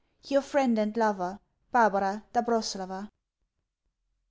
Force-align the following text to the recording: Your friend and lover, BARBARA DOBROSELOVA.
Your 0.23 0.41
friend 0.41 0.79
and 0.79 0.97
lover, 0.97 1.37
BARBARA 1.71 2.23
DOBROSELOVA. 2.33 3.11